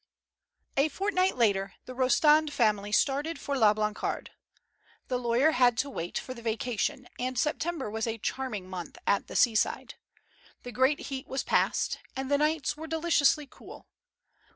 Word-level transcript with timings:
A 0.77 0.89
FORTNIGHT 0.89 1.35
later 1.35 1.75
the 1.85 1.93
Rostand 1.93 2.51
family 2.51 2.91
started 2.91 3.39
for 3.39 3.55
La 3.55 3.71
Blancarde. 3.75 4.31
The 5.09 5.19
lawyer 5.19 5.51
had 5.51 5.77
to 5.77 5.91
wait 5.91 6.17
for 6.17 6.33
the 6.33 6.41
vacation, 6.41 7.07
and 7.19 7.37
September 7.37 7.87
was 7.87 8.07
a 8.07 8.17
charming 8.17 8.67
month 8.67 8.97
at 9.05 9.27
the 9.27 9.35
seaside. 9.35 9.99
The 10.63 10.71
great 10.71 11.01
heat 11.11 11.27
was 11.27 11.43
past, 11.43 11.99
and 12.15 12.31
the 12.31 12.39
nights 12.39 12.75
were 12.75 12.87
deliciously 12.87 13.45
cool. 13.47 13.85